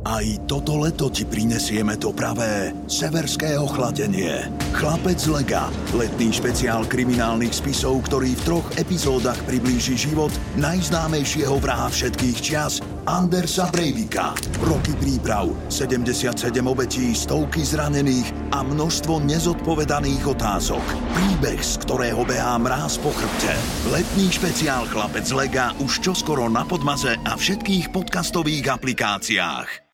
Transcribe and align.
Aj 0.00 0.24
toto 0.48 0.80
leto 0.80 1.12
ti 1.12 1.28
prinesieme 1.28 2.00
to 2.00 2.16
pravé 2.16 2.72
severské 2.88 3.60
ochladenie. 3.60 4.48
Chlapec 4.72 5.20
Lega, 5.28 5.68
letný 5.92 6.32
špeciál 6.32 6.88
kriminálnych 6.88 7.52
spisov, 7.52 8.08
ktorý 8.08 8.32
v 8.32 8.44
troch 8.48 8.66
epizódach 8.80 9.36
priblíži 9.44 10.00
život 10.00 10.32
najznámejšieho 10.56 11.52
vraha 11.60 11.92
všetkých 11.92 12.38
čias, 12.40 12.80
Andersa 13.04 13.68
Breivika. 13.68 14.32
Roky 14.64 14.96
príprav, 14.96 15.52
77 15.68 16.48
obetí, 16.64 17.12
stovky 17.12 17.60
zranených 17.60 18.56
a 18.56 18.64
množstvo 18.64 19.20
nezodpovedaných 19.20 20.24
otázok. 20.32 20.84
Príbeh, 21.12 21.60
z 21.60 21.76
ktorého 21.84 22.24
behá 22.24 22.56
mráz 22.56 22.96
po 23.04 23.12
chrbte. 23.12 23.52
Letný 23.92 24.32
špeciál 24.32 24.88
Chlapec 24.88 25.28
Lega 25.36 25.76
už 25.76 26.00
čoskoro 26.00 26.48
na 26.48 26.64
Podmaze 26.64 27.20
a 27.20 27.36
všetkých 27.36 27.92
podcastových 27.92 28.64
aplikáciách. 28.80 29.80